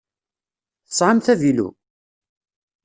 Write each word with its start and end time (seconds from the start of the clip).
Tesɛamt 0.87 1.27
avilu? 1.33 1.67